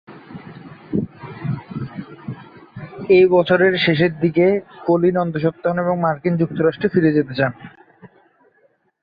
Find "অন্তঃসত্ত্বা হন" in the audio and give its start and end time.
5.17-5.77